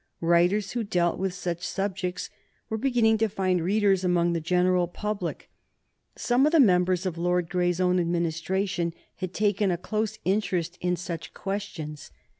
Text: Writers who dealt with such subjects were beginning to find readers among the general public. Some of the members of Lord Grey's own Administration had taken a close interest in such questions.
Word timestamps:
Writers 0.19 0.71
who 0.71 0.83
dealt 0.83 1.19
with 1.19 1.31
such 1.31 1.61
subjects 1.61 2.31
were 2.69 2.77
beginning 2.79 3.19
to 3.19 3.29
find 3.29 3.61
readers 3.61 4.03
among 4.03 4.33
the 4.33 4.41
general 4.41 4.87
public. 4.87 5.47
Some 6.15 6.47
of 6.47 6.51
the 6.51 6.59
members 6.59 7.05
of 7.05 7.19
Lord 7.19 7.51
Grey's 7.51 7.79
own 7.79 7.99
Administration 7.99 8.95
had 9.17 9.31
taken 9.31 9.69
a 9.69 9.77
close 9.77 10.17
interest 10.25 10.79
in 10.81 10.95
such 10.95 11.35
questions. 11.35 12.09